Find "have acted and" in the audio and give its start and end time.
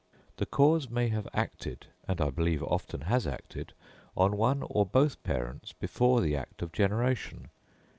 1.09-2.19